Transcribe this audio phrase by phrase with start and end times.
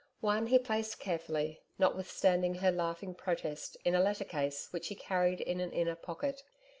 [0.21, 5.41] One he placed carefully, notwithstanding her laughing protest, in a letter case which he carried
[5.41, 6.41] in an inner pocket.